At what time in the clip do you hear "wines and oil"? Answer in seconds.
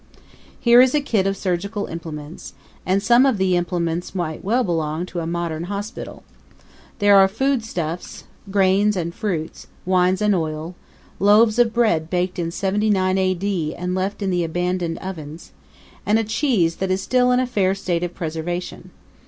9.85-10.73